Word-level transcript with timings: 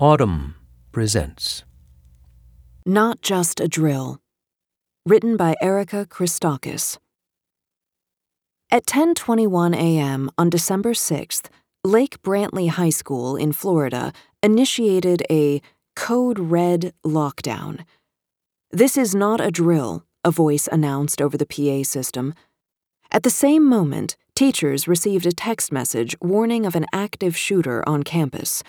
Audm 0.00 0.54
presents 0.90 1.62
Not 2.84 3.22
Just 3.22 3.60
a 3.60 3.68
Drill. 3.68 4.18
Written 5.06 5.36
by 5.36 5.54
Erika 5.62 6.04
Christakis. 6.04 6.98
At 8.72 8.86
10:21 8.86 9.72
a.m. 9.76 10.32
on 10.36 10.50
December 10.50 10.94
6th, 10.94 11.48
Lake 11.84 12.20
Brantley 12.22 12.70
High 12.70 12.90
School 12.90 13.36
in 13.36 13.52
Florida 13.52 14.12
initiated 14.42 15.22
a 15.30 15.62
code 15.94 16.40
red 16.40 16.92
lockdown. 17.06 17.84
This 18.72 18.96
is 18.96 19.14
not 19.14 19.40
a 19.40 19.52
drill, 19.52 20.04
a 20.24 20.32
voice 20.32 20.68
announced 20.72 21.22
over 21.22 21.38
the 21.38 21.46
PA 21.46 21.84
system. 21.84 22.34
At 23.12 23.22
the 23.22 23.30
same 23.30 23.64
moment, 23.64 24.16
teachers 24.34 24.88
received 24.88 25.24
a 25.24 25.30
text 25.30 25.70
message 25.70 26.16
warning 26.20 26.66
of 26.66 26.74
an 26.74 26.86
active 26.92 27.36
shooter 27.36 27.88
on 27.88 28.02
campus. 28.02 28.64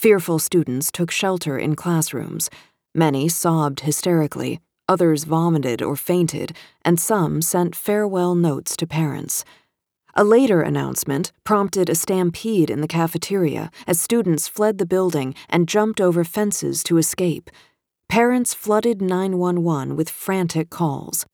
Fearful 0.00 0.38
students 0.38 0.90
took 0.90 1.10
shelter 1.10 1.58
in 1.58 1.76
classrooms. 1.76 2.48
Many 2.94 3.28
sobbed 3.28 3.80
hysterically, 3.80 4.58
others 4.88 5.24
vomited 5.24 5.82
or 5.82 5.94
fainted, 5.94 6.56
and 6.82 6.98
some 6.98 7.42
sent 7.42 7.76
farewell 7.76 8.34
notes 8.34 8.78
to 8.78 8.86
parents. 8.86 9.44
A 10.14 10.24
later 10.24 10.62
announcement 10.62 11.32
prompted 11.44 11.90
a 11.90 11.94
stampede 11.94 12.70
in 12.70 12.80
the 12.80 12.88
cafeteria 12.88 13.70
as 13.86 14.00
students 14.00 14.48
fled 14.48 14.78
the 14.78 14.86
building 14.86 15.34
and 15.50 15.68
jumped 15.68 16.00
over 16.00 16.24
fences 16.24 16.82
to 16.84 16.96
escape. 16.96 17.50
Parents 18.08 18.54
flooded 18.54 19.02
911 19.02 19.96
with 19.96 20.08
frantic 20.08 20.70
calls. 20.70 21.26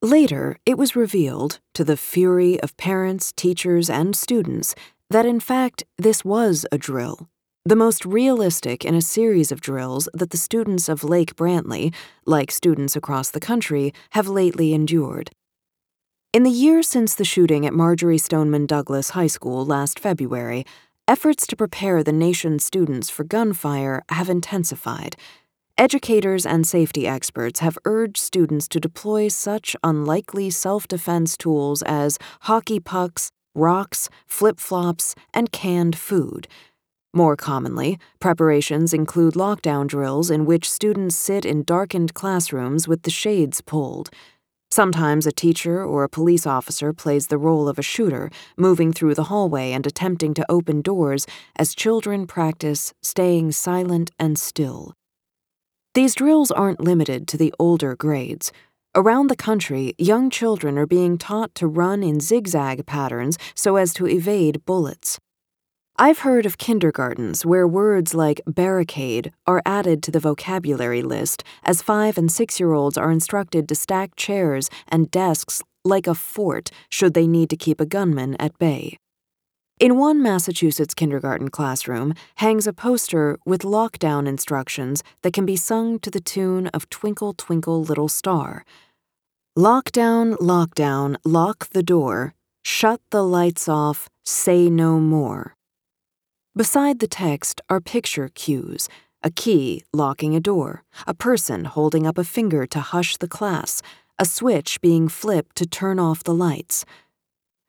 Later, 0.00 0.58
it 0.64 0.78
was 0.78 0.94
revealed, 0.94 1.58
to 1.74 1.82
the 1.82 1.96
fury 1.96 2.60
of 2.60 2.76
parents, 2.76 3.32
teachers, 3.32 3.90
and 3.90 4.14
students, 4.14 4.76
that 5.10 5.26
in 5.26 5.40
fact 5.40 5.82
this 5.98 6.24
was 6.24 6.64
a 6.70 6.78
drill 6.78 7.28
the 7.66 7.74
most 7.74 8.04
realistic 8.04 8.84
in 8.84 8.94
a 8.94 9.00
series 9.00 9.50
of 9.50 9.58
drills 9.58 10.06
that 10.12 10.28
the 10.28 10.36
students 10.36 10.86
of 10.86 11.02
Lake 11.02 11.34
Brantley, 11.34 11.94
like 12.26 12.50
students 12.50 12.94
across 12.94 13.30
the 13.30 13.40
country, 13.40 13.94
have 14.10 14.28
lately 14.28 14.74
endured. 14.74 15.30
In 16.34 16.42
the 16.42 16.50
year 16.50 16.82
since 16.82 17.14
the 17.14 17.24
shooting 17.24 17.64
at 17.64 17.72
Marjory 17.72 18.18
Stoneman 18.18 18.66
Douglas 18.66 19.10
High 19.10 19.28
School 19.28 19.64
last 19.64 19.98
February, 19.98 20.66
efforts 21.08 21.46
to 21.46 21.56
prepare 21.56 22.02
the 22.02 22.12
nation's 22.12 22.62
students 22.66 23.08
for 23.08 23.24
gunfire 23.24 24.02
have 24.10 24.28
intensified. 24.28 25.16
Educators 25.78 26.44
and 26.44 26.66
safety 26.66 27.06
experts 27.06 27.60
have 27.60 27.78
urged 27.86 28.18
students 28.18 28.68
to 28.68 28.78
deploy 28.78 29.28
such 29.28 29.74
unlikely 29.82 30.50
self 30.50 30.86
defense 30.86 31.34
tools 31.34 31.80
as 31.82 32.18
hockey 32.42 32.78
pucks, 32.78 33.30
rocks, 33.54 34.10
flip 34.26 34.60
flops, 34.60 35.14
and 35.32 35.50
canned 35.50 35.96
food. 35.96 36.46
More 37.16 37.36
commonly, 37.36 38.00
preparations 38.18 38.92
include 38.92 39.34
lockdown 39.34 39.86
drills 39.86 40.32
in 40.32 40.46
which 40.46 40.68
students 40.68 41.14
sit 41.14 41.44
in 41.44 41.62
darkened 41.62 42.12
classrooms 42.12 42.88
with 42.88 43.02
the 43.02 43.10
shades 43.10 43.60
pulled. 43.60 44.10
Sometimes 44.72 45.24
a 45.24 45.30
teacher 45.30 45.84
or 45.84 46.02
a 46.02 46.08
police 46.08 46.44
officer 46.44 46.92
plays 46.92 47.28
the 47.28 47.38
role 47.38 47.68
of 47.68 47.78
a 47.78 47.82
shooter, 47.82 48.30
moving 48.56 48.92
through 48.92 49.14
the 49.14 49.30
hallway 49.30 49.70
and 49.70 49.86
attempting 49.86 50.34
to 50.34 50.44
open 50.48 50.82
doors 50.82 51.24
as 51.54 51.72
children 51.72 52.26
practice 52.26 52.92
staying 53.00 53.52
silent 53.52 54.10
and 54.18 54.36
still. 54.36 54.92
These 55.94 56.16
drills 56.16 56.50
aren't 56.50 56.80
limited 56.80 57.28
to 57.28 57.36
the 57.36 57.54
older 57.60 57.94
grades. 57.94 58.50
Around 58.96 59.28
the 59.28 59.36
country, 59.36 59.94
young 59.98 60.30
children 60.30 60.76
are 60.76 60.86
being 60.86 61.16
taught 61.18 61.54
to 61.54 61.68
run 61.68 62.02
in 62.02 62.18
zigzag 62.18 62.86
patterns 62.86 63.38
so 63.54 63.76
as 63.76 63.94
to 63.94 64.08
evade 64.08 64.64
bullets. 64.64 65.20
I've 65.96 66.20
heard 66.20 66.44
of 66.44 66.58
kindergartens 66.58 67.46
where 67.46 67.68
words 67.68 68.14
like 68.14 68.40
barricade 68.48 69.32
are 69.46 69.62
added 69.64 70.02
to 70.02 70.10
the 70.10 70.18
vocabulary 70.18 71.02
list 71.02 71.44
as 71.62 71.82
five 71.82 72.18
and 72.18 72.32
six 72.32 72.58
year 72.58 72.72
olds 72.72 72.98
are 72.98 73.12
instructed 73.12 73.68
to 73.68 73.76
stack 73.76 74.16
chairs 74.16 74.68
and 74.88 75.08
desks 75.08 75.62
like 75.84 76.08
a 76.08 76.14
fort 76.16 76.72
should 76.88 77.14
they 77.14 77.28
need 77.28 77.48
to 77.50 77.56
keep 77.56 77.80
a 77.80 77.86
gunman 77.86 78.34
at 78.40 78.58
bay. 78.58 78.98
In 79.78 79.96
one 79.96 80.20
Massachusetts 80.20 80.94
kindergarten 80.94 81.48
classroom 81.48 82.14
hangs 82.36 82.66
a 82.66 82.72
poster 82.72 83.38
with 83.46 83.62
lockdown 83.62 84.26
instructions 84.26 85.04
that 85.22 85.32
can 85.32 85.46
be 85.46 85.54
sung 85.56 86.00
to 86.00 86.10
the 86.10 86.20
tune 86.20 86.66
of 86.68 86.90
Twinkle, 86.90 87.34
Twinkle, 87.34 87.84
Little 87.84 88.08
Star. 88.08 88.64
Lockdown, 89.56 90.36
lockdown, 90.38 91.18
lock 91.24 91.68
the 91.68 91.84
door, 91.84 92.34
shut 92.64 93.00
the 93.10 93.22
lights 93.22 93.68
off, 93.68 94.08
say 94.24 94.68
no 94.68 94.98
more. 94.98 95.54
Beside 96.56 97.00
the 97.00 97.08
text 97.08 97.60
are 97.68 97.80
picture 97.80 98.28
cues 98.28 98.88
a 99.24 99.30
key 99.30 99.82
locking 99.92 100.36
a 100.36 100.40
door, 100.40 100.84
a 101.04 101.14
person 101.14 101.64
holding 101.64 102.06
up 102.06 102.16
a 102.16 102.22
finger 102.22 102.64
to 102.66 102.78
hush 102.78 103.16
the 103.16 103.26
class, 103.26 103.82
a 104.20 104.24
switch 104.24 104.80
being 104.80 105.08
flipped 105.08 105.56
to 105.56 105.66
turn 105.66 105.98
off 105.98 106.22
the 106.22 106.34
lights. 106.34 106.84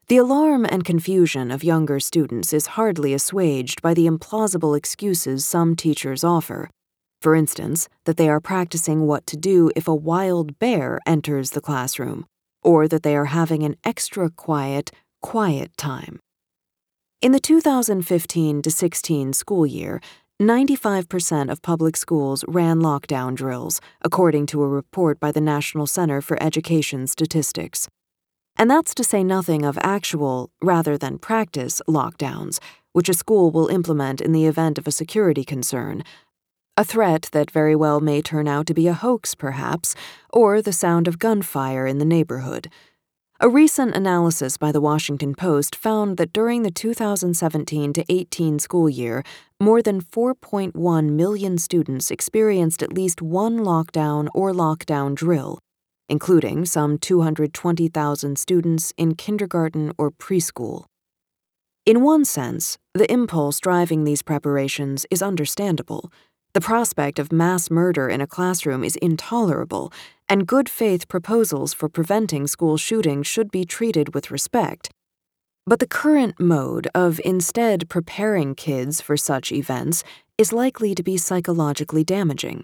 The 0.07 0.17
alarm 0.17 0.67
and 0.69 0.85
confusion 0.85 1.49
of 1.49 1.63
younger 1.63 1.99
students 1.99 2.53
is 2.53 2.75
hardly 2.77 3.13
assuaged 3.13 3.81
by 3.81 3.95
the 3.95 4.05
implausible 4.05 4.77
excuses 4.77 5.45
some 5.45 5.75
teachers 5.75 6.23
offer. 6.23 6.69
For 7.21 7.33
instance, 7.33 7.89
that 8.03 8.17
they 8.17 8.29
are 8.29 8.41
practicing 8.41 9.07
what 9.07 9.25
to 9.27 9.37
do 9.37 9.71
if 9.75 9.87
a 9.87 9.95
wild 9.95 10.59
bear 10.59 10.99
enters 11.07 11.51
the 11.51 11.61
classroom, 11.61 12.27
or 12.61 12.87
that 12.87 13.01
they 13.01 13.15
are 13.15 13.33
having 13.33 13.63
an 13.63 13.77
extra 13.83 14.29
quiet, 14.29 14.91
quiet 15.23 15.75
time. 15.75 16.19
In 17.25 17.31
the 17.31 17.39
2015 17.39 18.61
16 18.63 19.33
school 19.33 19.65
year, 19.65 19.99
95% 20.39 21.51
of 21.51 21.63
public 21.63 21.97
schools 21.97 22.45
ran 22.47 22.79
lockdown 22.81 23.33
drills, 23.33 23.81
according 24.03 24.45
to 24.45 24.61
a 24.61 24.67
report 24.67 25.19
by 25.19 25.31
the 25.31 25.41
National 25.41 25.87
Center 25.87 26.21
for 26.21 26.37
Education 26.39 27.07
Statistics. 27.07 27.87
And 28.57 28.69
that's 28.69 28.93
to 28.93 29.03
say 29.03 29.23
nothing 29.23 29.65
of 29.65 29.79
actual, 29.81 30.51
rather 30.61 30.99
than 30.99 31.17
practice, 31.17 31.81
lockdowns, 31.89 32.59
which 32.93 33.09
a 33.09 33.15
school 33.15 33.49
will 33.49 33.69
implement 33.69 34.21
in 34.21 34.31
the 34.31 34.45
event 34.45 34.77
of 34.77 34.85
a 34.85 34.91
security 34.91 35.43
concern. 35.43 36.03
A 36.77 36.83
threat 36.83 37.29
that 37.31 37.49
very 37.49 37.75
well 37.75 38.01
may 38.01 38.21
turn 38.21 38.47
out 38.47 38.67
to 38.67 38.75
be 38.75 38.85
a 38.85 38.93
hoax, 38.93 39.33
perhaps, 39.33 39.95
or 40.31 40.61
the 40.61 40.71
sound 40.71 41.07
of 41.07 41.17
gunfire 41.17 41.87
in 41.87 41.97
the 41.97 42.05
neighborhood. 42.05 42.69
A 43.41 43.49
recent 43.49 43.93
analysis 43.93 44.55
by 44.55 44.71
the 44.71 44.79
Washington 44.79 45.35
Post 45.35 45.75
found 45.75 46.15
that 46.15 46.31
during 46.31 46.63
the 46.63 46.71
2017 46.71 47.91
to 47.91 48.05
18 48.07 48.59
school 48.59 48.89
year, 48.89 49.23
more 49.59 49.81
than 49.81 49.99
4.1 49.99 51.09
million 51.09 51.57
students 51.57 52.11
experienced 52.11 52.81
at 52.81 52.93
least 52.93 53.21
one 53.21 53.59
lockdown 53.59 54.29
or 54.33 54.53
lockdown 54.53 55.15
drill, 55.15 55.59
including 56.07 56.65
some 56.65 56.97
220,000 56.97 58.39
students 58.39 58.93
in 58.95 59.15
kindergarten 59.15 59.91
or 59.97 60.11
preschool. 60.11 60.85
In 61.85 62.03
one 62.03 62.23
sense, 62.23 62.77
the 62.93 63.11
impulse 63.11 63.59
driving 63.59 64.05
these 64.05 64.21
preparations 64.21 65.05
is 65.11 65.21
understandable. 65.21 66.09
The 66.55 66.61
prospect 66.61 67.19
of 67.19 67.33
mass 67.33 67.69
murder 67.69 68.07
in 68.07 68.21
a 68.21 68.27
classroom 68.27 68.85
is 68.85 68.95
intolerable, 68.95 69.91
and 70.29 70.47
good 70.47 70.69
faith 70.69 71.09
proposals 71.09 71.73
for 71.73 71.89
preventing 71.89 72.47
school 72.47 72.77
shootings 72.77 73.27
should 73.27 73.51
be 73.51 73.65
treated 73.65 74.15
with 74.15 74.31
respect. 74.31 74.89
But 75.65 75.79
the 75.79 75.85
current 75.85 76.39
mode 76.39 76.87
of 76.95 77.19
instead 77.25 77.89
preparing 77.89 78.55
kids 78.55 79.01
for 79.01 79.17
such 79.17 79.51
events 79.51 80.05
is 80.37 80.53
likely 80.53 80.95
to 80.95 81.03
be 81.03 81.17
psychologically 81.17 82.05
damaging. 82.05 82.63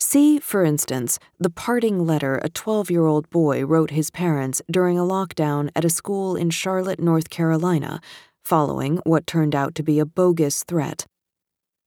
See, 0.00 0.40
for 0.40 0.64
instance, 0.64 1.20
the 1.38 1.50
parting 1.50 2.04
letter 2.04 2.40
a 2.42 2.48
12 2.48 2.90
year 2.90 3.06
old 3.06 3.30
boy 3.30 3.64
wrote 3.64 3.92
his 3.92 4.10
parents 4.10 4.60
during 4.68 4.98
a 4.98 5.02
lockdown 5.02 5.70
at 5.76 5.84
a 5.84 5.88
school 5.88 6.34
in 6.34 6.50
Charlotte, 6.50 6.98
North 6.98 7.30
Carolina, 7.30 8.00
following 8.44 8.96
what 9.04 9.24
turned 9.24 9.54
out 9.54 9.76
to 9.76 9.84
be 9.84 10.00
a 10.00 10.04
bogus 10.04 10.64
threat. 10.64 11.06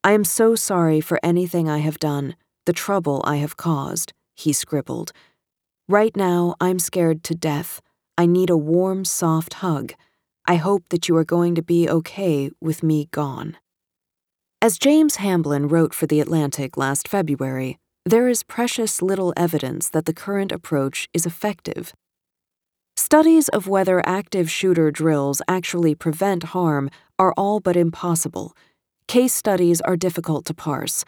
I 0.04 0.14
am 0.14 0.24
so 0.24 0.56
sorry 0.56 1.02
for 1.02 1.20
anything 1.24 1.70
I 1.70 1.80
have 1.80 2.00
done, 2.00 2.36
the 2.66 2.74
trouble 2.74 3.22
I 3.26 3.38
have 3.38 3.58
caused 3.58 4.14
he 4.38 4.54
scribbled. 4.54 5.12
Right 5.90 6.16
now, 6.16 6.56
I'm 6.62 6.80
scared 6.80 7.24
to 7.26 7.36
death. 7.36 7.82
I 8.18 8.26
need 8.26 8.50
a 8.50 8.58
warm, 8.58 9.04
soft 9.04 9.56
hug. 9.56 9.94
I 10.46 10.56
hope 10.56 10.90
that 10.90 11.10
you 11.10 11.18
are 11.18 11.26
going 11.26 11.56
to 11.56 11.62
be 11.62 11.90
okay 11.90 12.52
with 12.62 12.84
me 12.84 13.10
gone. 13.12 13.58
As 14.62 14.78
James 14.78 15.18
Hamblin 15.18 15.68
wrote 15.68 15.94
for 15.94 16.08
The 16.08 16.20
Atlantic 16.20 16.78
last 16.78 17.08
February, 17.08 17.78
there 18.06 18.28
is 18.28 18.44
precious 18.44 19.02
little 19.02 19.34
evidence 19.36 19.90
that 19.90 20.06
the 20.06 20.14
current 20.14 20.52
approach 20.52 21.10
is 21.14 21.26
effective. 21.26 21.94
Studies 22.96 23.50
of 23.50 23.68
whether 23.68 24.02
active 24.08 24.50
shooter 24.50 24.90
drills 24.92 25.42
actually 25.48 25.96
prevent 25.96 26.44
harm 26.56 26.90
are 27.20 27.34
all 27.38 27.60
but 27.60 27.76
impossible. 27.76 28.56
Case 29.08 29.34
studies 29.34 29.82
are 29.82 29.98
difficult 29.98 30.46
to 30.46 30.54
parse, 30.54 31.06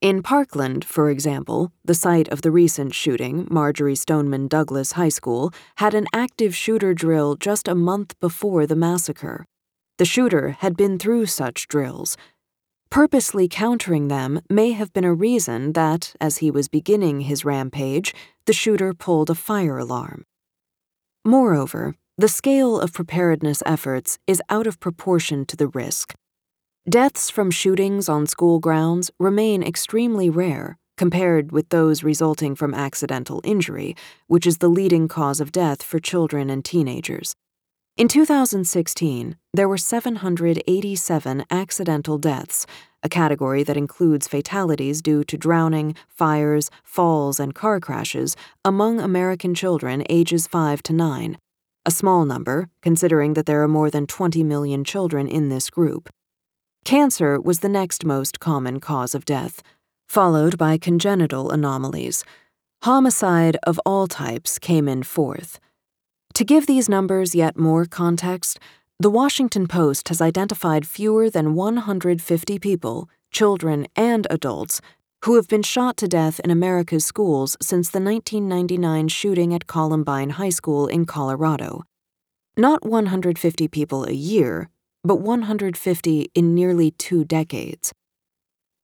in 0.00 0.22
Parkland, 0.22 0.82
for 0.82 1.10
example, 1.10 1.72
the 1.84 1.94
site 1.94 2.26
of 2.28 2.40
the 2.40 2.50
recent 2.50 2.94
shooting, 2.94 3.46
Marjory 3.50 3.94
Stoneman 3.94 4.48
Douglas 4.48 4.92
High 4.92 5.10
School, 5.10 5.52
had 5.76 5.92
an 5.92 6.06
active 6.14 6.56
shooter 6.56 6.94
drill 6.94 7.36
just 7.36 7.68
a 7.68 7.74
month 7.74 8.18
before 8.18 8.66
the 8.66 8.76
massacre. 8.76 9.44
The 9.98 10.06
shooter 10.06 10.56
had 10.60 10.74
been 10.74 10.98
through 10.98 11.26
such 11.26 11.68
drills. 11.68 12.16
Purposely 12.90 13.46
countering 13.46 14.08
them 14.08 14.40
may 14.48 14.72
have 14.72 14.90
been 14.94 15.04
a 15.04 15.12
reason 15.12 15.74
that, 15.74 16.14
as 16.18 16.38
he 16.38 16.50
was 16.50 16.66
beginning 16.66 17.20
his 17.20 17.44
rampage, 17.44 18.14
the 18.46 18.54
shooter 18.54 18.94
pulled 18.94 19.28
a 19.28 19.34
fire 19.34 19.76
alarm. 19.76 20.24
Moreover, 21.26 21.94
the 22.16 22.28
scale 22.28 22.80
of 22.80 22.94
preparedness 22.94 23.62
efforts 23.66 24.18
is 24.26 24.40
out 24.48 24.66
of 24.66 24.80
proportion 24.80 25.44
to 25.44 25.56
the 25.56 25.68
risk. 25.68 26.14
Deaths 26.88 27.28
from 27.28 27.50
shootings 27.50 28.08
on 28.08 28.26
school 28.26 28.58
grounds 28.58 29.10
remain 29.18 29.62
extremely 29.62 30.30
rare 30.30 30.78
compared 30.96 31.52
with 31.52 31.68
those 31.68 32.02
resulting 32.02 32.54
from 32.54 32.72
accidental 32.72 33.42
injury, 33.44 33.94
which 34.28 34.46
is 34.46 34.58
the 34.58 34.68
leading 34.68 35.06
cause 35.06 35.40
of 35.40 35.52
death 35.52 35.82
for 35.82 35.98
children 35.98 36.48
and 36.48 36.64
teenagers. 36.64 37.34
In 37.98 38.08
2016, 38.08 39.36
there 39.52 39.68
were 39.68 39.76
787 39.76 41.44
accidental 41.50 42.16
deaths, 42.16 42.64
a 43.02 43.10
category 43.10 43.62
that 43.62 43.76
includes 43.76 44.26
fatalities 44.26 45.02
due 45.02 45.22
to 45.24 45.36
drowning, 45.36 45.94
fires, 46.08 46.70
falls, 46.82 47.38
and 47.38 47.54
car 47.54 47.78
crashes 47.78 48.36
among 48.64 49.00
American 49.00 49.54
children 49.54 50.02
ages 50.08 50.46
5 50.46 50.82
to 50.84 50.94
9, 50.94 51.36
a 51.84 51.90
small 51.90 52.24
number, 52.24 52.70
considering 52.80 53.34
that 53.34 53.44
there 53.44 53.62
are 53.62 53.68
more 53.68 53.90
than 53.90 54.06
20 54.06 54.42
million 54.44 54.82
children 54.82 55.28
in 55.28 55.50
this 55.50 55.68
group. 55.68 56.08
Cancer 56.84 57.40
was 57.40 57.60
the 57.60 57.68
next 57.68 58.04
most 58.04 58.40
common 58.40 58.80
cause 58.80 59.14
of 59.14 59.24
death, 59.24 59.62
followed 60.08 60.58
by 60.58 60.78
congenital 60.78 61.50
anomalies. 61.50 62.24
Homicide 62.82 63.56
of 63.64 63.78
all 63.84 64.06
types 64.06 64.58
came 64.58 64.88
in 64.88 65.02
fourth. 65.02 65.60
To 66.34 66.44
give 66.44 66.66
these 66.66 66.88
numbers 66.88 67.34
yet 67.34 67.56
more 67.56 67.84
context, 67.84 68.58
the 68.98 69.10
Washington 69.10 69.66
Post 69.66 70.08
has 70.08 70.20
identified 70.20 70.86
fewer 70.86 71.30
than 71.30 71.54
150 71.54 72.58
people, 72.58 73.08
children 73.30 73.86
and 73.94 74.26
adults, 74.30 74.80
who 75.24 75.36
have 75.36 75.48
been 75.48 75.62
shot 75.62 75.96
to 75.98 76.08
death 76.08 76.40
in 76.40 76.50
America's 76.50 77.04
schools 77.04 77.56
since 77.60 77.90
the 77.90 78.00
1999 78.00 79.08
shooting 79.08 79.54
at 79.54 79.66
Columbine 79.66 80.30
High 80.30 80.50
School 80.50 80.86
in 80.86 81.04
Colorado. 81.04 81.82
Not 82.56 82.86
150 82.86 83.68
people 83.68 84.04
a 84.04 84.12
year, 84.12 84.70
but 85.02 85.16
150 85.16 86.30
in 86.34 86.54
nearly 86.54 86.90
two 86.92 87.24
decades. 87.24 87.92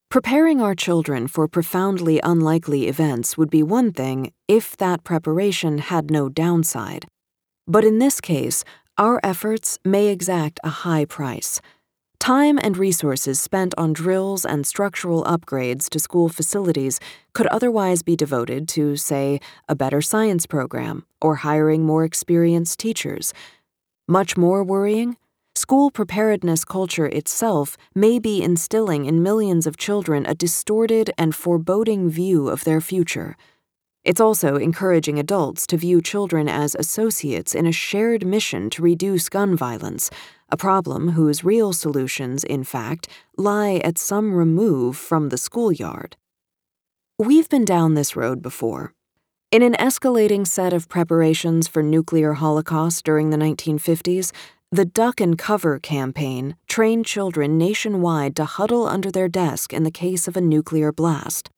Preparing 0.09 0.61
our 0.61 0.73
children 0.73 1.27
for 1.27 1.47
profoundly 1.47 2.19
unlikely 2.23 2.87
events 2.87 3.37
would 3.37 3.49
be 3.49 3.61
one 3.61 3.91
thing 3.91 4.31
if 4.47 4.77
that 4.77 5.03
preparation 5.03 5.79
had 5.79 6.09
no 6.09 6.29
downside. 6.29 7.05
But 7.67 7.83
in 7.83 7.99
this 7.99 8.21
case, 8.21 8.63
our 8.97 9.19
efforts 9.21 9.77
may 9.83 10.07
exact 10.07 10.59
a 10.63 10.69
high 10.69 11.05
price. 11.05 11.59
Time 12.19 12.57
and 12.57 12.77
resources 12.77 13.39
spent 13.39 13.73
on 13.77 13.93
drills 13.93 14.43
and 14.43 14.65
structural 14.65 15.23
upgrades 15.25 15.87
to 15.89 15.99
school 15.99 16.29
facilities 16.29 16.99
could 17.33 17.47
otherwise 17.47 18.01
be 18.01 18.15
devoted 18.15 18.67
to, 18.69 18.95
say, 18.95 19.39
a 19.69 19.75
better 19.75 20.01
science 20.01 20.45
program 20.45 21.05
or 21.21 21.35
hiring 21.35 21.85
more 21.85 22.03
experienced 22.03 22.79
teachers. 22.79 23.33
Much 24.07 24.35
more 24.35 24.63
worrying, 24.63 25.17
School 25.57 25.89
preparedness 25.89 26.63
culture 26.63 27.07
itself 27.07 27.77
may 27.95 28.19
be 28.19 28.43
instilling 28.43 29.05
in 29.05 29.23
millions 29.23 29.65
of 29.65 29.75
children 29.75 30.23
a 30.27 30.35
distorted 30.35 31.09
and 31.17 31.33
foreboding 31.33 32.11
view 32.11 32.47
of 32.47 32.63
their 32.63 32.79
future. 32.79 33.35
It's 34.03 34.21
also 34.21 34.57
encouraging 34.57 35.17
adults 35.17 35.65
to 35.67 35.77
view 35.77 35.99
children 35.99 36.47
as 36.47 36.75
associates 36.75 37.55
in 37.55 37.65
a 37.65 37.71
shared 37.71 38.23
mission 38.23 38.69
to 38.69 38.83
reduce 38.83 39.29
gun 39.29 39.55
violence, 39.57 40.11
a 40.51 40.57
problem 40.57 41.13
whose 41.13 41.43
real 41.43 41.73
solutions, 41.73 42.43
in 42.43 42.63
fact, 42.63 43.07
lie 43.35 43.81
at 43.83 43.97
some 43.97 44.35
remove 44.35 44.95
from 44.95 45.29
the 45.29 45.39
schoolyard. 45.39 46.17
We've 47.17 47.49
been 47.49 47.65
down 47.65 47.95
this 47.95 48.15
road 48.15 48.43
before. 48.43 48.93
In 49.49 49.63
an 49.63 49.75
escalating 49.75 50.45
set 50.45 50.73
of 50.73 50.89
preparations 50.89 51.69
for 51.69 51.81
nuclear 51.81 52.33
holocaust 52.33 53.05
during 53.05 53.29
the 53.29 53.37
1950s, 53.37 54.33
the 54.69 54.83
Duck 54.83 55.21
and 55.21 55.37
Cover 55.37 55.79
campaign 55.79 56.57
trained 56.67 57.05
children 57.05 57.57
nationwide 57.57 58.35
to 58.35 58.43
huddle 58.43 58.85
under 58.85 59.09
their 59.09 59.29
desk 59.29 59.71
in 59.71 59.83
the 59.83 59.91
case 59.91 60.27
of 60.27 60.35
a 60.35 60.41
nuclear 60.41 60.91
blast. 60.91 61.49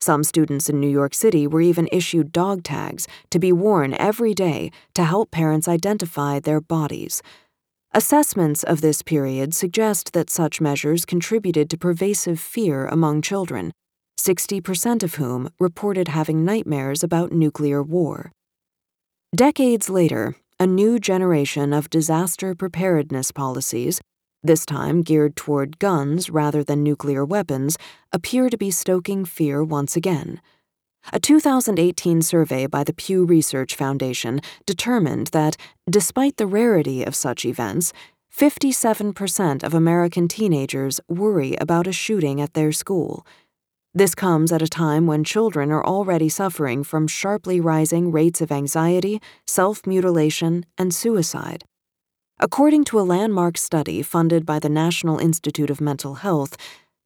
Some 0.00 0.24
students 0.24 0.70
in 0.70 0.80
New 0.80 0.88
York 0.88 1.12
City 1.12 1.46
were 1.46 1.60
even 1.60 1.90
issued 1.92 2.32
dog 2.32 2.62
tags 2.62 3.06
to 3.30 3.38
be 3.38 3.52
worn 3.52 3.92
every 3.94 4.32
day 4.32 4.70
to 4.94 5.04
help 5.04 5.30
parents 5.30 5.68
identify 5.68 6.40
their 6.40 6.60
bodies. 6.60 7.20
Assessments 7.92 8.62
of 8.62 8.80
this 8.80 9.02
period 9.02 9.54
suggest 9.54 10.14
that 10.14 10.30
such 10.30 10.58
measures 10.58 11.04
contributed 11.04 11.68
to 11.68 11.76
pervasive 11.76 12.40
fear 12.40 12.86
among 12.86 13.20
children, 13.20 13.72
60% 14.18 15.02
of 15.02 15.16
whom 15.16 15.50
reported 15.60 16.08
having 16.08 16.46
nightmares 16.46 17.02
about 17.04 17.32
nuclear 17.32 17.82
war. 17.82 18.32
Decades 19.34 19.90
later, 19.90 20.34
a 20.58 20.66
new 20.66 20.98
generation 20.98 21.74
of 21.74 21.90
disaster 21.90 22.54
preparedness 22.54 23.30
policies, 23.30 24.00
this 24.42 24.64
time 24.64 25.02
geared 25.02 25.36
toward 25.36 25.78
guns 25.78 26.30
rather 26.30 26.64
than 26.64 26.82
nuclear 26.82 27.26
weapons, 27.26 27.76
appear 28.10 28.48
to 28.48 28.56
be 28.56 28.70
stoking 28.70 29.26
fear 29.26 29.62
once 29.62 29.96
again. 29.96 30.40
A 31.12 31.20
2018 31.20 32.22
survey 32.22 32.66
by 32.66 32.84
the 32.84 32.94
Pew 32.94 33.26
Research 33.26 33.74
Foundation 33.74 34.40
determined 34.64 35.26
that, 35.28 35.58
despite 35.90 36.38
the 36.38 36.46
rarity 36.46 37.04
of 37.04 37.14
such 37.14 37.44
events, 37.44 37.92
57% 38.34 39.62
of 39.62 39.74
American 39.74 40.26
teenagers 40.26 41.00
worry 41.06 41.54
about 41.60 41.86
a 41.86 41.92
shooting 41.92 42.40
at 42.40 42.54
their 42.54 42.72
school. 42.72 43.26
This 43.96 44.14
comes 44.14 44.52
at 44.52 44.60
a 44.60 44.68
time 44.68 45.06
when 45.06 45.24
children 45.24 45.72
are 45.72 45.82
already 45.82 46.28
suffering 46.28 46.84
from 46.84 47.06
sharply 47.06 47.62
rising 47.62 48.12
rates 48.12 48.42
of 48.42 48.52
anxiety, 48.52 49.22
self 49.46 49.86
mutilation, 49.86 50.66
and 50.76 50.92
suicide. 50.92 51.64
According 52.38 52.84
to 52.90 53.00
a 53.00 53.08
landmark 53.08 53.56
study 53.56 54.02
funded 54.02 54.44
by 54.44 54.58
the 54.58 54.68
National 54.68 55.18
Institute 55.18 55.70
of 55.70 55.80
Mental 55.80 56.16
Health, 56.16 56.58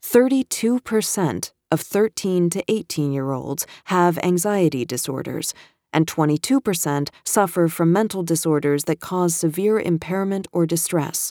32% 0.05 1.53
of 1.71 1.81
13 1.81 2.51
to 2.51 2.65
18 2.67 3.13
year 3.13 3.31
olds 3.31 3.69
have 3.85 4.19
anxiety 4.25 4.85
disorders, 4.85 5.55
and 5.93 6.09
22% 6.09 7.09
suffer 7.25 7.69
from 7.69 7.93
mental 7.93 8.25
disorders 8.25 8.83
that 8.87 8.99
cause 8.99 9.37
severe 9.37 9.79
impairment 9.79 10.49
or 10.51 10.67
distress. 10.67 11.31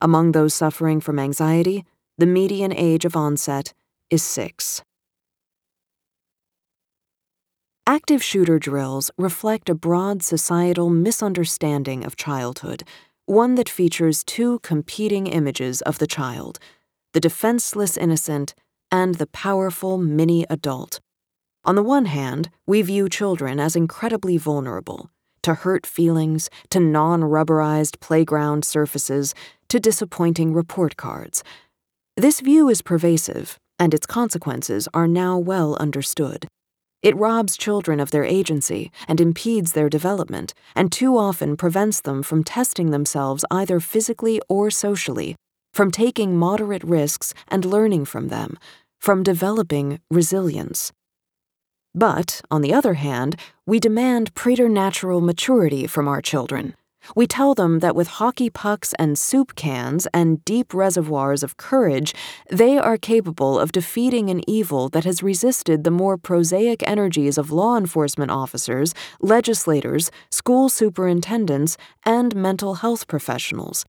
Among 0.00 0.32
those 0.32 0.54
suffering 0.54 1.02
from 1.02 1.18
anxiety, 1.18 1.84
the 2.16 2.24
median 2.24 2.72
age 2.72 3.04
of 3.04 3.14
onset 3.14 3.74
is 4.08 4.22
six. 4.22 4.82
Active 7.88 8.20
shooter 8.20 8.58
drills 8.58 9.12
reflect 9.16 9.68
a 9.68 9.74
broad 9.74 10.20
societal 10.20 10.90
misunderstanding 10.90 12.04
of 12.04 12.16
childhood, 12.16 12.82
one 13.26 13.54
that 13.54 13.68
features 13.68 14.24
two 14.24 14.58
competing 14.58 15.28
images 15.28 15.82
of 15.82 15.98
the 15.98 16.06
child 16.06 16.58
the 17.12 17.20
defenseless 17.20 17.96
innocent 17.96 18.54
and 18.90 19.14
the 19.14 19.26
powerful 19.28 19.98
mini 19.98 20.44
adult. 20.50 20.98
On 21.64 21.76
the 21.76 21.82
one 21.82 22.06
hand, 22.06 22.50
we 22.66 22.82
view 22.82 23.08
children 23.08 23.60
as 23.60 23.76
incredibly 23.76 24.36
vulnerable 24.36 25.08
to 25.44 25.54
hurt 25.54 25.86
feelings, 25.86 26.50
to 26.70 26.80
non 26.80 27.20
rubberized 27.20 28.00
playground 28.00 28.64
surfaces, 28.64 29.32
to 29.68 29.78
disappointing 29.78 30.52
report 30.52 30.96
cards. 30.96 31.44
This 32.16 32.40
view 32.40 32.68
is 32.68 32.82
pervasive, 32.82 33.60
and 33.78 33.94
its 33.94 34.06
consequences 34.06 34.88
are 34.92 35.06
now 35.06 35.38
well 35.38 35.76
understood. 35.76 36.48
It 37.02 37.16
robs 37.16 37.56
children 37.56 38.00
of 38.00 38.10
their 38.10 38.24
agency 38.24 38.90
and 39.06 39.20
impedes 39.20 39.72
their 39.72 39.88
development, 39.88 40.54
and 40.74 40.90
too 40.90 41.16
often 41.16 41.56
prevents 41.56 42.00
them 42.00 42.22
from 42.22 42.42
testing 42.42 42.90
themselves 42.90 43.44
either 43.50 43.80
physically 43.80 44.40
or 44.48 44.70
socially, 44.70 45.36
from 45.72 45.90
taking 45.90 46.36
moderate 46.36 46.84
risks 46.84 47.34
and 47.48 47.64
learning 47.64 48.06
from 48.06 48.28
them, 48.28 48.58
from 48.98 49.22
developing 49.22 50.00
resilience. 50.10 50.92
But, 51.94 52.40
on 52.50 52.62
the 52.62 52.74
other 52.74 52.94
hand, 52.94 53.36
we 53.66 53.80
demand 53.80 54.34
preternatural 54.34 55.20
maturity 55.20 55.86
from 55.86 56.08
our 56.08 56.20
children. 56.20 56.74
We 57.14 57.26
tell 57.26 57.54
them 57.54 57.78
that 57.80 57.94
with 57.94 58.08
hockey 58.08 58.50
pucks 58.50 58.92
and 58.98 59.18
soup 59.18 59.54
cans 59.54 60.06
and 60.12 60.44
deep 60.44 60.74
reservoirs 60.74 61.42
of 61.42 61.56
courage, 61.56 62.14
they 62.50 62.78
are 62.78 62.98
capable 62.98 63.58
of 63.58 63.72
defeating 63.72 64.30
an 64.30 64.48
evil 64.48 64.88
that 64.88 65.04
has 65.04 65.22
resisted 65.22 65.84
the 65.84 65.90
more 65.90 66.16
prosaic 66.16 66.82
energies 66.88 67.38
of 67.38 67.52
law 67.52 67.76
enforcement 67.76 68.30
officers, 68.30 68.94
legislators, 69.20 70.10
school 70.30 70.68
superintendents, 70.68 71.76
and 72.04 72.34
mental 72.34 72.76
health 72.76 73.06
professionals. 73.06 73.84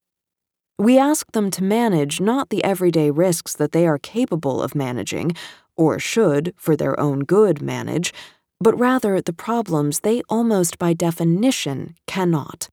We 0.80 1.00
ask 1.00 1.32
them 1.32 1.50
to 1.52 1.64
manage 1.64 2.22
not 2.22 2.50
the 2.50 2.64
everyday 2.64 3.10
risks 3.10 3.56
that 3.56 3.72
they 3.72 3.88
are 3.88 3.98
capable 3.98 4.62
of 4.62 4.76
managing, 4.76 5.32
or 5.76 5.98
should, 5.98 6.54
for 6.56 6.76
their 6.76 7.00
own 7.00 7.22
good, 7.22 7.62
manage, 7.64 8.14
but 8.60 8.78
rather 8.78 9.22
the 9.22 9.34
problems 9.34 10.02
they 10.02 10.22
almost 10.30 10.78
by 10.78 10.94
definition 10.94 11.96
cannot. 12.06 12.70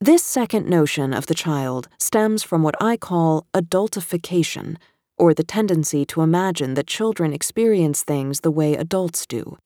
This 0.00 0.22
second 0.22 0.68
notion 0.68 1.14
of 1.14 1.24
the 1.24 1.34
child 1.34 1.88
stems 1.98 2.42
from 2.42 2.62
what 2.62 2.74
I 2.82 2.98
call 2.98 3.46
adultification, 3.54 4.76
or 5.16 5.32
the 5.32 5.42
tendency 5.42 6.04
to 6.06 6.20
imagine 6.20 6.74
that 6.74 6.86
children 6.86 7.32
experience 7.32 8.02
things 8.02 8.40
the 8.40 8.50
way 8.50 8.74
adults 8.74 9.24
do. 9.24 9.56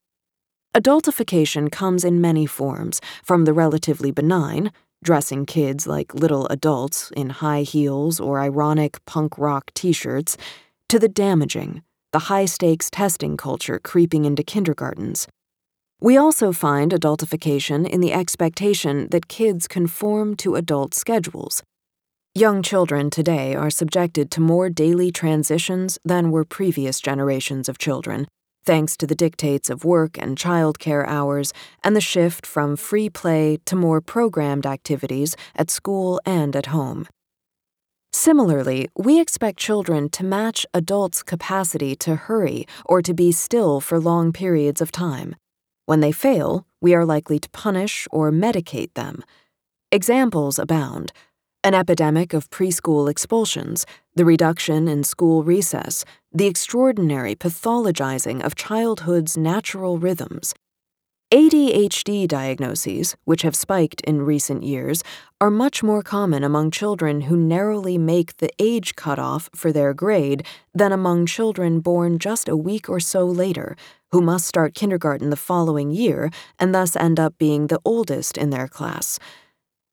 Adultification 0.73 1.69
comes 1.69 2.05
in 2.05 2.21
many 2.21 2.47
forms, 2.47 3.01
from 3.25 3.45
the 3.45 3.53
relatively 3.53 4.13
benign, 4.13 4.71
dressing 5.03 5.47
kids 5.47 5.89
like 5.89 6.15
little 6.15 6.47
adults 6.47 7.11
in 7.17 7.31
high 7.31 7.63
heels 7.63 8.21
or 8.21 8.39
ironic 8.39 9.05
punk 9.07 9.37
rock 9.37 9.73
t 9.75 9.91
shirts, 9.91 10.37
to 10.89 11.01
the 11.01 11.09
damaging, 11.09 11.83
the 12.13 12.31
high 12.31 12.45
stakes 12.45 12.89
testing 12.89 13.37
culture 13.37 13.81
creeping 13.81 14.25
into 14.25 14.45
kindergartens. 14.45 15.27
We 16.03 16.17
also 16.17 16.51
find 16.51 16.93
adultification 16.93 17.87
in 17.87 18.01
the 18.01 18.15
expectation 18.15 19.09
that 19.11 19.29
kids 19.29 19.69
conform 19.69 20.35
to 20.37 20.55
adult 20.55 20.95
schedules. 20.95 21.63
Young 22.35 22.63
children 22.63 23.11
today 23.11 23.55
are 23.55 23.69
subjected 23.69 24.31
to 24.31 24.41
more 24.41 24.71
daily 24.71 25.13
transitions 25.13 25.99
than 26.03 26.31
were 26.31 26.47
previous 26.47 27.01
generations 27.01 27.69
of 27.69 27.77
children, 27.77 28.29
thanks 28.65 28.97
to 28.97 29.07
the 29.07 29.15
dictates 29.15 29.69
of 29.69 29.85
work 29.85 30.17
and 30.17 30.39
childcare 30.39 31.07
hours 31.07 31.53
and 31.85 31.95
the 31.95 32.01
shift 32.01 32.47
from 32.47 32.77
free 32.77 33.11
play 33.11 33.59
to 33.67 33.77
more 33.77 34.01
programmed 34.01 34.65
activities 34.65 35.37
at 35.55 35.71
school 35.71 36.19
and 36.25 36.57
at 36.57 36.67
home. 36.67 37.07
Similarly, 38.15 38.89
we 38.97 39.21
expect 39.21 39.59
children 39.59 40.09
to 40.11 40.25
match 40.25 40.65
adults' 40.73 41.23
capacity 41.23 41.95
to 41.97 42.17
hurry 42.17 42.67
or 42.87 43.03
to 43.03 43.13
be 43.13 43.33
still 43.33 43.81
for 43.81 44.01
long 44.01 44.33
periods 44.33 44.81
of 44.81 44.91
time. 44.91 45.37
When 45.87 46.01
they 46.01 46.13
fail, 46.13 46.67
we 46.81 46.95
are 46.95 47.05
likely 47.05 47.39
to 47.39 47.51
punish 47.51 48.07
or 48.11 48.31
medicate 48.31 48.95
them. 48.95 49.23
Examples 49.93 50.59
abound 50.59 51.13
an 51.63 51.75
epidemic 51.75 52.33
of 52.33 52.49
preschool 52.49 53.11
expulsions, 53.11 53.85
the 54.15 54.25
reduction 54.25 54.89
in 54.89 55.05
school 55.05 55.45
recess, 55.45 56.05
the 56.33 56.47
extraordinary 56.47 57.35
pathologizing 57.35 58.43
of 58.43 58.55
childhood's 58.55 59.37
natural 59.37 59.99
rhythms. 59.99 60.55
ADHD 61.33 62.27
diagnoses, 62.27 63.15
which 63.25 63.43
have 63.43 63.55
spiked 63.55 64.01
in 64.01 64.23
recent 64.23 64.65
years, 64.65 65.05
are 65.41 65.51
much 65.51 65.81
more 65.81 66.03
common 66.03 66.43
among 66.43 66.73
children 66.73 67.23
who 67.23 67.37
narrowly 67.37 67.99
make 67.99 68.39
the 68.39 68.51
age 68.59 68.97
cutoff 68.97 69.49
for 69.55 69.71
their 69.71 69.95
grade 69.95 70.45
than 70.75 70.91
among 70.91 71.27
children 71.27 71.79
born 71.79 72.19
just 72.19 72.49
a 72.49 72.57
week 72.57 72.89
or 72.89 72.99
so 72.99 73.25
later, 73.25 73.77
who 74.13 74.21
must 74.21 74.47
start 74.47 74.75
kindergarten 74.75 75.31
the 75.31 75.37
following 75.37 75.91
year 75.91 76.31
and 76.59 76.75
thus 76.75 76.97
end 76.97 77.19
up 77.19 77.37
being 77.39 77.67
the 77.67 77.81
oldest 77.85 78.37
in 78.37 78.51
their 78.51 78.69
class. 78.69 79.19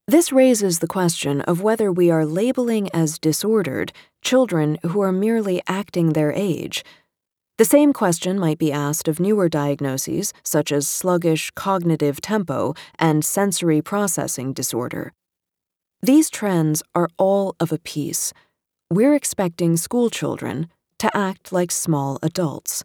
This 0.08 0.32
raises 0.32 0.80
the 0.80 0.88
question 0.88 1.42
of 1.42 1.62
whether 1.62 1.92
we 1.92 2.10
are 2.10 2.26
labeling 2.26 2.90
as 2.94 3.20
disordered 3.20 3.92
children 4.22 4.78
who 4.84 5.02
are 5.02 5.12
merely 5.12 5.62
acting 5.68 6.14
their 6.14 6.32
age. 6.32 6.84
The 7.58 7.66
same 7.66 7.92
question 7.92 8.40
might 8.40 8.58
be 8.58 8.72
asked 8.72 9.08
of 9.08 9.20
newer 9.20 9.50
diagnoses, 9.50 10.32
such 10.44 10.72
as 10.72 10.88
sluggish 10.88 11.52
cognitive 11.52 12.22
tempo 12.22 12.74
and 13.00 13.26
sensory 13.26 13.82
processing 13.82 14.54
disorder. 14.54 15.12
These 16.02 16.30
trends 16.30 16.84
are 16.94 17.10
all 17.18 17.56
of 17.60 17.72
a 17.72 17.80
piece. 17.80 18.32
We're 18.92 19.16
expecting 19.16 19.76
schoolchildren 19.76 20.70
to 21.00 21.10
act 21.18 21.52
like 21.52 21.72
small 21.72 22.20
adults. 22.22 22.84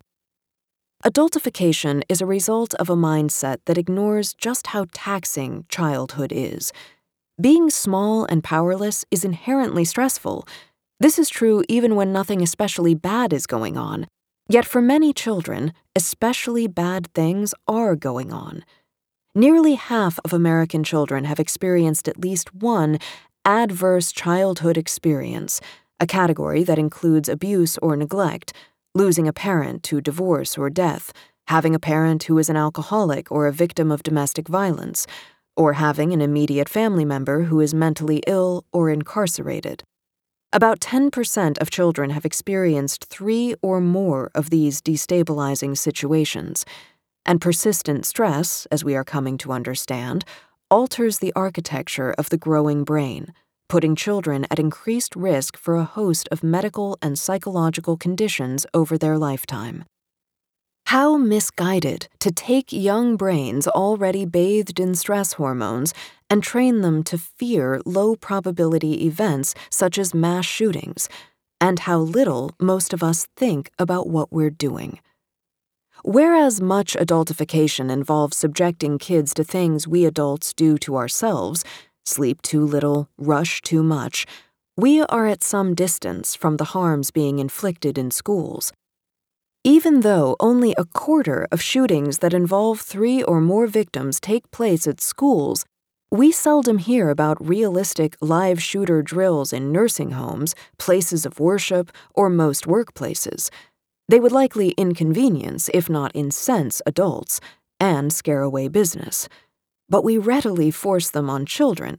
Adultification 1.04 2.04
is 2.08 2.20
a 2.20 2.26
result 2.26 2.74
of 2.74 2.88
a 2.88 2.94
mindset 2.94 3.56
that 3.66 3.76
ignores 3.76 4.34
just 4.34 4.68
how 4.68 4.86
taxing 4.92 5.64
childhood 5.68 6.30
is. 6.32 6.72
Being 7.40 7.70
small 7.70 8.24
and 8.24 8.44
powerless 8.44 9.04
is 9.10 9.24
inherently 9.24 9.84
stressful. 9.84 10.46
This 11.00 11.18
is 11.18 11.28
true 11.28 11.64
even 11.68 11.96
when 11.96 12.12
nothing 12.12 12.40
especially 12.40 12.94
bad 12.94 13.32
is 13.32 13.48
going 13.48 13.76
on. 13.76 14.06
Yet 14.48 14.64
for 14.64 14.80
many 14.80 15.12
children, 15.12 15.72
especially 15.96 16.68
bad 16.68 17.12
things 17.14 17.52
are 17.66 17.96
going 17.96 18.32
on. 18.32 18.64
Nearly 19.34 19.74
half 19.74 20.20
of 20.24 20.32
American 20.32 20.84
children 20.84 21.24
have 21.24 21.40
experienced 21.40 22.06
at 22.06 22.20
least 22.20 22.54
one 22.54 22.98
adverse 23.44 24.12
childhood 24.12 24.78
experience, 24.78 25.60
a 25.98 26.06
category 26.06 26.62
that 26.62 26.78
includes 26.78 27.28
abuse 27.28 27.76
or 27.78 27.96
neglect 27.96 28.52
losing 28.94 29.26
a 29.26 29.32
parent 29.32 29.82
to 29.84 30.00
divorce 30.00 30.58
or 30.58 30.68
death, 30.68 31.12
having 31.48 31.74
a 31.74 31.78
parent 31.78 32.24
who 32.24 32.38
is 32.38 32.50
an 32.50 32.56
alcoholic 32.56 33.30
or 33.32 33.46
a 33.46 33.52
victim 33.52 33.90
of 33.90 34.02
domestic 34.02 34.48
violence, 34.48 35.06
or 35.56 35.74
having 35.74 36.12
an 36.12 36.20
immediate 36.20 36.68
family 36.68 37.04
member 37.04 37.44
who 37.44 37.60
is 37.60 37.74
mentally 37.74 38.22
ill 38.26 38.64
or 38.72 38.90
incarcerated. 38.90 39.82
About 40.52 40.80
10% 40.80 41.58
of 41.58 41.70
children 41.70 42.10
have 42.10 42.26
experienced 42.26 43.06
three 43.06 43.54
or 43.62 43.80
more 43.80 44.30
of 44.34 44.50
these 44.50 44.82
destabilizing 44.82 45.76
situations, 45.76 46.66
and 47.24 47.40
persistent 47.40 48.04
stress, 48.04 48.66
as 48.70 48.84
we 48.84 48.94
are 48.94 49.04
coming 49.04 49.38
to 49.38 49.52
understand, 49.52 50.24
alters 50.70 51.18
the 51.18 51.32
architecture 51.34 52.14
of 52.18 52.28
the 52.28 52.38
growing 52.38 52.84
brain 52.84 53.32
putting 53.72 53.96
children 53.96 54.46
at 54.50 54.58
increased 54.58 55.16
risk 55.16 55.56
for 55.56 55.76
a 55.76 55.92
host 55.98 56.28
of 56.30 56.42
medical 56.42 56.98
and 57.00 57.18
psychological 57.18 57.96
conditions 57.96 58.66
over 58.74 58.98
their 58.98 59.16
lifetime. 59.16 59.82
How 60.88 61.16
misguided 61.16 62.06
to 62.20 62.30
take 62.30 62.70
young 62.70 63.16
brains 63.16 63.66
already 63.66 64.26
bathed 64.26 64.78
in 64.78 64.94
stress 64.94 65.32
hormones 65.40 65.94
and 66.28 66.42
train 66.42 66.82
them 66.82 67.02
to 67.04 67.16
fear 67.16 67.80
low 67.86 68.14
probability 68.14 69.06
events 69.06 69.54
such 69.70 69.96
as 69.96 70.12
mass 70.12 70.44
shootings, 70.44 71.08
and 71.58 71.78
how 71.78 71.96
little 71.96 72.50
most 72.60 72.92
of 72.92 73.02
us 73.02 73.26
think 73.38 73.70
about 73.78 74.06
what 74.06 74.30
we're 74.30 74.50
doing. 74.50 75.00
Whereas 76.04 76.60
much 76.60 76.92
adultification 76.92 77.90
involves 77.90 78.36
subjecting 78.36 78.98
kids 78.98 79.32
to 79.32 79.44
things 79.44 79.88
we 79.88 80.04
adults 80.04 80.52
do 80.52 80.76
to 80.78 80.96
ourselves, 80.96 81.64
sleep 82.04 82.42
too 82.42 82.64
little, 82.64 83.08
rush 83.18 83.62
too 83.62 83.82
much, 83.82 84.26
we 84.76 85.02
are 85.02 85.26
at 85.26 85.44
some 85.44 85.74
distance 85.74 86.34
from 86.34 86.56
the 86.56 86.72
harms 86.72 87.10
being 87.10 87.38
inflicted 87.38 87.98
in 87.98 88.10
schools. 88.10 88.72
Even 89.64 90.00
though 90.00 90.34
only 90.40 90.74
a 90.76 90.84
quarter 90.84 91.46
of 91.52 91.62
shootings 91.62 92.18
that 92.18 92.34
involve 92.34 92.80
three 92.80 93.22
or 93.22 93.40
more 93.40 93.66
victims 93.66 94.18
take 94.18 94.50
place 94.50 94.86
at 94.86 95.00
schools, 95.00 95.64
we 96.10 96.32
seldom 96.32 96.78
hear 96.78 97.10
about 97.10 97.46
realistic 97.46 98.16
live 98.20 98.62
shooter 98.62 99.02
drills 99.02 99.52
in 99.52 99.70
nursing 99.70 100.10
homes, 100.10 100.54
places 100.78 101.24
of 101.24 101.38
worship, 101.38 101.92
or 102.14 102.28
most 102.28 102.64
workplaces. 102.64 103.50
They 104.08 104.20
would 104.20 104.32
likely 104.32 104.70
inconvenience, 104.70 105.70
if 105.72 105.88
not 105.88 106.12
incense, 106.14 106.82
adults 106.84 107.40
and 107.78 108.12
scare 108.12 108.42
away 108.42 108.68
business 108.68 109.28
but 109.92 110.02
we 110.02 110.16
readily 110.16 110.70
force 110.70 111.10
them 111.10 111.28
on 111.28 111.44
children. 111.44 111.98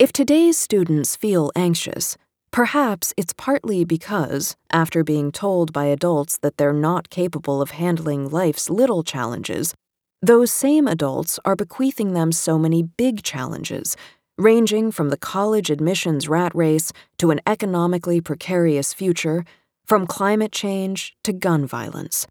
If 0.00 0.12
today's 0.12 0.58
students 0.58 1.14
feel 1.14 1.52
anxious, 1.54 2.16
perhaps 2.50 3.14
it's 3.16 3.32
partly 3.32 3.84
because, 3.84 4.56
after 4.72 5.04
being 5.04 5.30
told 5.30 5.72
by 5.72 5.84
adults 5.84 6.38
that 6.38 6.56
they're 6.56 6.72
not 6.72 7.08
capable 7.08 7.62
of 7.62 7.70
handling 7.70 8.28
life's 8.28 8.68
little 8.68 9.04
challenges, 9.04 9.74
those 10.20 10.50
same 10.50 10.88
adults 10.88 11.38
are 11.44 11.54
bequeathing 11.54 12.14
them 12.14 12.32
so 12.32 12.58
many 12.58 12.82
big 12.82 13.22
challenges, 13.22 13.96
ranging 14.36 14.90
from 14.90 15.10
the 15.10 15.16
college 15.16 15.70
admissions 15.70 16.28
rat 16.28 16.52
race 16.52 16.90
to 17.16 17.30
an 17.30 17.40
economically 17.46 18.20
precarious 18.20 18.92
future, 18.92 19.44
from 19.86 20.04
climate 20.04 20.50
change 20.50 21.14
to 21.22 21.32
gun 21.32 21.64
violence. 21.64 22.26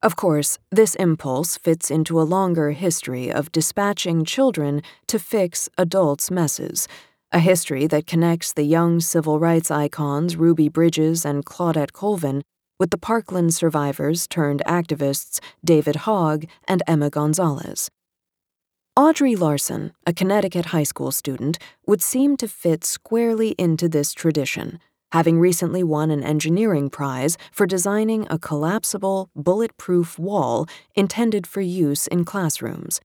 Of 0.00 0.14
course, 0.14 0.58
this 0.70 0.94
impulse 0.94 1.56
fits 1.56 1.90
into 1.90 2.20
a 2.20 2.22
longer 2.22 2.70
history 2.70 3.32
of 3.32 3.50
dispatching 3.50 4.24
children 4.24 4.80
to 5.08 5.18
fix 5.18 5.68
adults' 5.76 6.30
messes, 6.30 6.86
a 7.32 7.40
history 7.40 7.88
that 7.88 8.06
connects 8.06 8.52
the 8.52 8.62
young 8.62 9.00
civil 9.00 9.40
rights 9.40 9.72
icons 9.72 10.36
Ruby 10.36 10.68
Bridges 10.68 11.24
and 11.24 11.44
Claudette 11.44 11.92
Colvin 11.92 12.42
with 12.78 12.90
the 12.90 12.98
Parkland 12.98 13.54
survivors 13.54 14.28
turned 14.28 14.62
activists 14.66 15.40
David 15.64 15.96
Hogg 15.96 16.44
and 16.68 16.80
Emma 16.86 17.10
Gonzalez. 17.10 17.90
Audrey 18.94 19.34
Larson, 19.34 19.92
a 20.06 20.12
Connecticut 20.12 20.66
high 20.66 20.84
school 20.84 21.10
student, 21.10 21.58
would 21.86 22.02
seem 22.02 22.36
to 22.36 22.46
fit 22.46 22.84
squarely 22.84 23.56
into 23.58 23.88
this 23.88 24.12
tradition 24.12 24.78
having 25.12 25.40
recently 25.40 25.82
won 25.82 26.10
an 26.10 26.22
engineering 26.22 26.90
prize 26.90 27.36
for 27.52 27.66
designing 27.66 28.26
a 28.30 28.38
collapsible, 28.38 29.30
bulletproof 29.34 30.18
wall 30.18 30.66
intended 30.94 31.46
for 31.46 31.60
use 31.60 32.06
in 32.06 32.24
classrooms. 32.24 33.00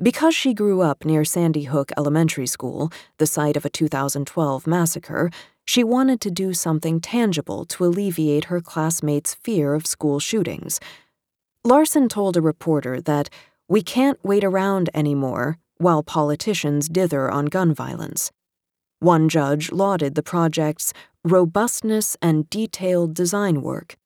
Because 0.00 0.34
she 0.34 0.54
grew 0.54 0.80
up 0.80 1.04
near 1.04 1.24
Sandy 1.24 1.64
Hook 1.64 1.90
Elementary 1.96 2.46
School, 2.46 2.92
the 3.18 3.26
site 3.26 3.56
of 3.56 3.64
a 3.64 3.70
2012 3.70 4.66
massacre, 4.66 5.30
she 5.66 5.82
wanted 5.82 6.20
to 6.20 6.30
do 6.30 6.54
something 6.54 7.00
tangible 7.00 7.64
to 7.66 7.84
alleviate 7.84 8.44
her 8.44 8.60
classmates' 8.60 9.34
fear 9.34 9.74
of 9.74 9.86
school 9.86 10.20
shootings. 10.20 10.80
Larson 11.64 12.08
told 12.08 12.36
a 12.36 12.40
reporter 12.40 13.00
that, 13.02 13.28
We 13.68 13.82
can't 13.82 14.18
wait 14.22 14.44
around 14.44 14.88
anymore. 14.94 15.58
while 15.80 16.02
politicians 16.02 16.88
dither 16.88 17.30
on 17.30 17.46
gun 17.46 17.72
violence. 17.72 18.32
One 19.00 19.28
judge 19.28 19.70
lauded 19.70 20.14
the 20.16 20.22
project's 20.22 20.92
robustness 21.24 22.16
and 22.20 22.50
detailed 22.50 23.14
design 23.14 23.62
work. 23.62 23.96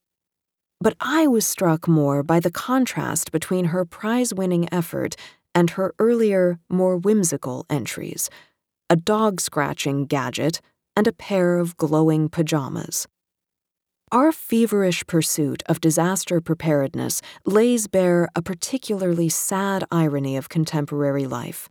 But 0.81 0.97
I 1.01 1.27
was 1.27 1.47
struck 1.47 1.89
more 1.89 2.23
by 2.23 2.41
the 2.41 2.51
contrast 2.51 3.33
between 3.33 3.67
her 3.67 3.85
prize 3.85 4.35
winning 4.35 4.69
effort 4.73 5.17
and 5.55 5.71
her 5.71 5.95
earlier, 5.99 6.59
more 6.69 6.97
whimsical 6.97 7.65
entries 7.71 8.29
a 8.91 8.97
dog 8.97 9.41
scratching 9.41 10.05
gadget 10.05 10.61
and 10.95 11.07
a 11.07 11.13
pair 11.13 11.59
of 11.59 11.79
glowing 11.79 12.29
pajamas. 12.29 13.07
Our 14.11 14.33
feverish 14.33 15.07
pursuit 15.07 15.63
of 15.65 15.81
disaster 15.81 16.43
preparedness 16.43 17.23
lays 17.47 17.87
bare 17.87 18.29
a 18.37 18.43
particularly 18.43 19.31
sad 19.31 19.85
irony 19.91 20.37
of 20.37 20.51
contemporary 20.51 21.27
life. 21.27 21.71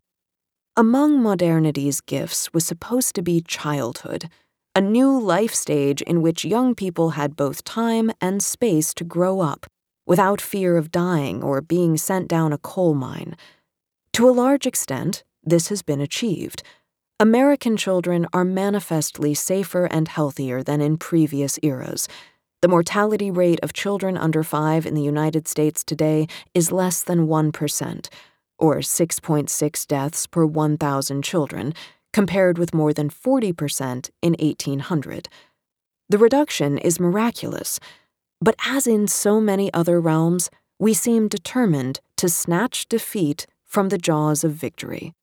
Among 0.77 1.21
modernity's 1.21 1.99
gifts 1.99 2.53
was 2.53 2.65
supposed 2.65 3.13
to 3.15 3.21
be 3.21 3.41
childhood, 3.41 4.29
a 4.73 4.79
new 4.79 5.19
life 5.19 5.53
stage 5.53 6.01
in 6.01 6.21
which 6.21 6.45
young 6.45 6.75
people 6.75 7.09
had 7.11 7.35
both 7.35 7.65
time 7.65 8.09
and 8.21 8.41
space 8.41 8.93
to 8.93 9.03
grow 9.03 9.41
up 9.41 9.65
without 10.07 10.39
fear 10.39 10.77
of 10.77 10.89
dying 10.89 11.43
or 11.43 11.59
being 11.59 11.97
sent 11.97 12.29
down 12.29 12.53
a 12.53 12.57
coal 12.57 12.93
mine. 12.93 13.35
To 14.13 14.29
a 14.29 14.31
large 14.31 14.65
extent, 14.65 15.25
this 15.43 15.67
has 15.67 15.81
been 15.81 15.99
achieved. 15.99 16.63
American 17.19 17.75
children 17.75 18.25
are 18.31 18.45
manifestly 18.45 19.33
safer 19.33 19.87
and 19.87 20.07
healthier 20.07 20.63
than 20.63 20.79
in 20.79 20.95
previous 20.95 21.59
eras. 21.61 22.07
The 22.61 22.69
mortality 22.69 23.29
rate 23.29 23.59
of 23.61 23.73
children 23.73 24.15
under 24.15 24.41
five 24.41 24.85
in 24.85 24.93
the 24.93 25.03
United 25.03 25.49
States 25.49 25.83
today 25.83 26.27
is 26.53 26.71
less 26.71 27.03
than 27.03 27.27
1%, 27.27 28.07
or 28.61 28.77
6.6 28.77 29.87
deaths 29.87 30.27
per 30.27 30.45
1,000 30.45 31.23
children, 31.23 31.73
compared 32.13 32.57
with 32.57 32.73
more 32.73 32.93
than 32.93 33.09
40% 33.09 34.09
in 34.21 34.35
1800. 34.39 35.27
The 36.07 36.17
reduction 36.17 36.77
is 36.77 36.99
miraculous, 36.99 37.79
but 38.39 38.55
as 38.65 38.87
in 38.87 39.07
so 39.07 39.41
many 39.41 39.73
other 39.73 39.99
realms, 39.99 40.49
we 40.79 40.93
seem 40.93 41.27
determined 41.27 41.99
to 42.17 42.29
snatch 42.29 42.87
defeat 42.87 43.47
from 43.65 43.89
the 43.89 43.97
jaws 43.97 44.43
of 44.43 44.53
victory. 44.53 45.13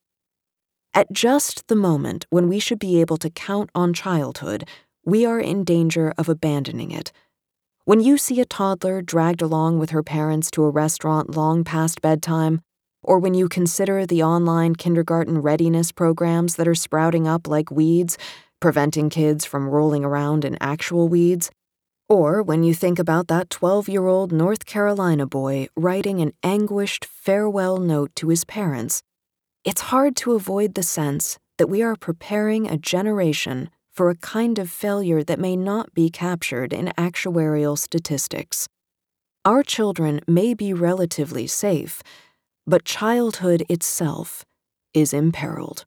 At 0.95 1.13
just 1.13 1.69
the 1.69 1.77
moment 1.77 2.27
when 2.31 2.49
we 2.49 2.59
should 2.59 2.79
be 2.79 3.01
able 3.01 3.19
to 3.19 3.31
count 3.31 3.71
on 3.75 3.93
childhood, 3.93 4.65
we 5.05 5.25
are 5.25 5.41
in 5.41 5.65
danger 5.65 6.13
of 6.19 6.29
abandoning 6.29 6.91
it. 6.91 7.13
When 7.85 8.01
you 8.01 8.19
see 8.19 8.41
a 8.41 8.45
toddler 8.45 9.01
dragged 9.01 9.43
along 9.43 9.79
with 9.79 9.91
her 9.91 10.03
parents 10.03 10.51
to 10.53 10.65
a 10.65 10.71
restaurant 10.71 11.37
long 11.37 11.65
past 11.65 12.03
bedtime, 12.03 12.63
or 13.09 13.19
when 13.19 13.33
you 13.33 13.49
consider 13.49 14.05
the 14.05 14.23
online 14.23 14.75
kindergarten 14.75 15.41
readiness 15.41 15.91
programs 15.93 16.57
that 16.57 16.69
are 16.69 16.75
sprouting 16.75 17.27
up 17.27 17.49
like 17.49 17.71
weeds, 17.71 18.19
preventing 18.61 19.09
kids 19.09 19.47
from 19.47 19.67
rolling 19.67 20.05
around 20.05 20.45
in 20.45 20.59
actual 20.61 21.09
weeds, 21.09 21.51
or 22.07 22.43
when 22.43 22.63
you 22.63 22.75
think 22.75 22.99
about 22.99 23.27
that 23.29 23.49
12 23.49 23.89
year 23.89 24.07
old 24.07 24.31
North 24.31 24.67
Carolina 24.67 25.27
boy 25.27 25.69
writing 25.75 26.21
an 26.21 26.35
anguished 26.43 27.07
farewell 27.07 27.79
note 27.79 28.15
to 28.15 28.29
his 28.29 28.45
parents, 28.45 29.03
it's 29.65 29.89
hard 29.91 30.15
to 30.17 30.33
avoid 30.33 30.75
the 30.75 30.83
sense 30.83 31.39
that 31.57 31.69
we 31.71 31.81
are 31.83 31.97
preparing 31.97 32.69
a 32.69 32.77
generation 32.77 33.71
for 33.91 34.11
a 34.11 34.17
kind 34.17 34.59
of 34.59 34.69
failure 34.69 35.25
that 35.25 35.41
may 35.41 35.57
not 35.57 35.95
be 35.95 36.11
captured 36.11 36.75
in 36.75 36.93
actuarial 36.99 37.79
statistics. 37.79 38.69
Our 39.47 39.63
children 39.63 40.21
may 40.27 40.53
be 40.53 40.75
relatively 40.75 41.47
safe, 41.47 42.03
but 42.69 42.85
childhood 42.85 43.65
itself 43.71 44.45
is 44.93 45.15
imperiled. 45.15 45.87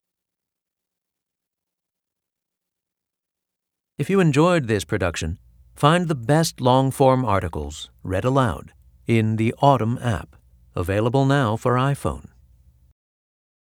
If 3.99 4.09
you 4.09 4.19
enjoyed 4.19 4.67
this 4.67 4.83
production, 4.83 5.37
find 5.75 6.07
the 6.07 6.15
best 6.15 6.59
long 6.59 6.89
form 6.89 7.23
articles 7.23 7.91
read 8.03 8.25
aloud 8.25 8.73
in 9.05 9.35
the 9.35 9.53
Audm 9.61 10.03
app, 10.03 10.35
available 10.75 11.25
now 11.25 11.55
for 11.55 11.73
iPhone. 11.75 12.30